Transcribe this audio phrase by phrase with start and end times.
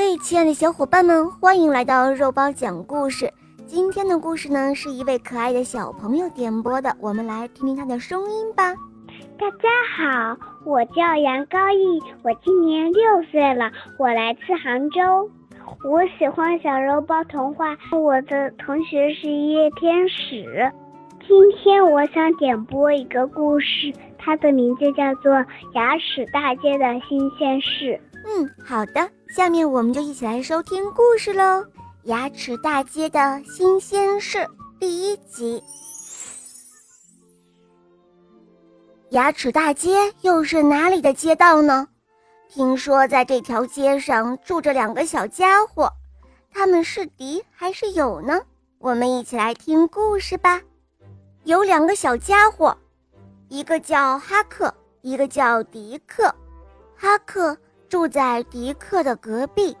[0.00, 3.28] 嘿，亲爱的小伙伴们，欢迎来到肉包讲故事。
[3.66, 8.76] 今天的故事呢，是一位可爱的小朋友点播的，我们来听听他的声音吧。
[9.36, 15.28] 大家好，我叫杨高毅，我今年六岁了，我来自杭州。
[15.82, 20.72] 我喜欢小肉包童话，我的同学是叶天使。
[21.26, 25.32] 今天我想点播一个故事，它的名字叫做
[25.74, 28.00] 《牙齿大街的新鲜事》。
[28.24, 31.42] 嗯，好的，下面我们就一起来收听故事喽，
[32.04, 34.38] 《牙齿大街的新鲜事》
[34.78, 35.62] 第一集。
[39.10, 41.88] 牙齿大街又是哪里的街道呢？
[42.50, 45.92] 听说在这条街上住着两个小家伙，
[46.50, 48.40] 他们是敌还是友呢？
[48.78, 50.60] 我们一起来听故事吧。
[51.44, 52.76] 有两个小家伙，
[53.48, 56.34] 一个叫哈克，一个叫迪克。
[56.94, 57.56] 哈克
[57.88, 59.76] 住在迪克的隔壁，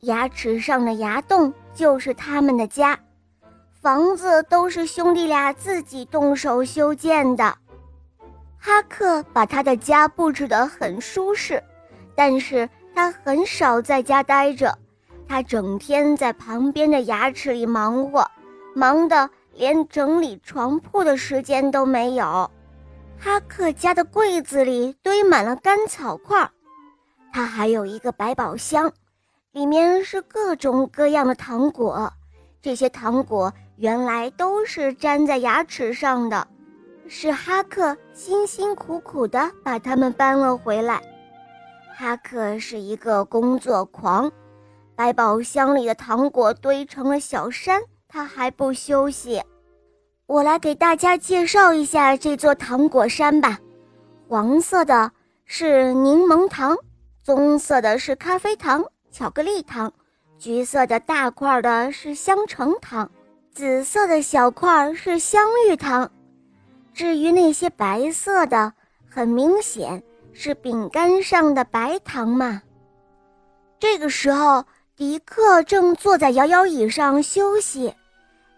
[0.00, 2.98] 牙齿上的牙洞就是他们的家，
[3.80, 7.56] 房子都是兄弟俩自己动手修建的。
[8.58, 11.62] 哈克把他的家布置得很舒适，
[12.14, 14.78] 但是他很少在家待着，
[15.28, 18.30] 他整天在旁边的牙齿里忙活，
[18.74, 19.30] 忙得。
[19.52, 22.50] 连整理床铺的时间都没有。
[23.18, 26.48] 哈克家的柜子里堆满了干草块，
[27.32, 28.92] 他还有一个百宝箱，
[29.52, 32.12] 里面是各种各样的糖果。
[32.62, 36.46] 这些糖果原来都是粘在牙齿上的，
[37.08, 41.00] 是哈克辛辛苦苦地把它们搬了回来。
[41.96, 44.30] 哈克是一个工作狂，
[44.94, 47.80] 百宝箱里的糖果堆成了小山。
[48.12, 49.40] 他还不休息，
[50.26, 53.56] 我来给大家介绍一下这座糖果山吧。
[54.28, 55.12] 黄色的
[55.44, 56.76] 是柠檬糖，
[57.22, 59.92] 棕色的是咖啡糖、巧克力糖，
[60.38, 63.10] 橘色的大块的是香橙糖，
[63.52, 66.10] 紫色的小块是香芋糖。
[66.94, 68.72] 至于那些白色的，
[69.08, 72.62] 很明显是饼干上的白糖嘛。
[73.78, 74.64] 这个时候，
[74.96, 77.94] 迪克正坐在摇摇椅上休息。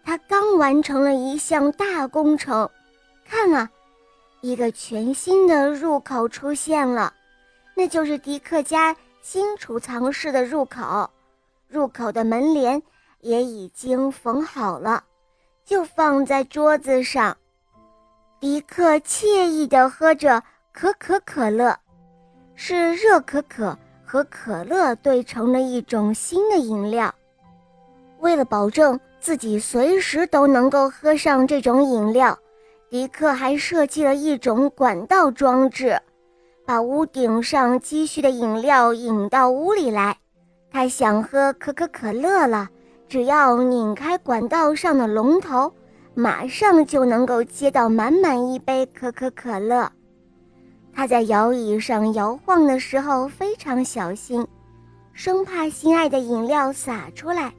[0.04, 2.68] 他刚完成了一项大工程，
[3.28, 3.68] 看啊，
[4.40, 7.12] 一个全新的入口出现了，
[7.74, 11.08] 那就是迪克家新储藏室的入口。
[11.68, 12.82] 入口的门帘
[13.20, 15.04] 也已经缝好了，
[15.64, 17.36] 就放在桌子上。
[18.40, 21.78] 迪克惬意地喝着可可可乐，
[22.54, 27.14] 是热可可和可乐兑成的一种新的饮料。
[28.20, 28.98] 为了保证。
[29.22, 32.36] 自己随时都能够喝上这种饮料，
[32.90, 35.96] 迪克还设计了一种管道装置，
[36.64, 40.16] 把屋顶上积蓄的饮料引到屋里来。
[40.70, 42.68] 他想喝可口可乐了，
[43.08, 45.72] 只要拧开管道上的龙头，
[46.14, 49.90] 马上就能够接到满满一杯可口可乐。
[50.94, 54.46] 他在摇椅上摇晃的时候非常小心，
[55.12, 57.52] 生怕心爱的饮料洒出来。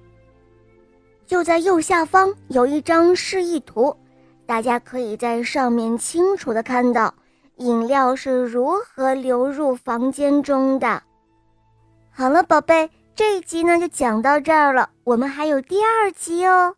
[1.25, 3.95] 就在右下方有一张示意图，
[4.45, 7.13] 大家可以在上面清楚的看到
[7.57, 11.03] 饮料是如何流入房间中的。
[12.11, 16.75] 好了，宝贝，这一集呢就讲到这儿了，我们还有第二集哦。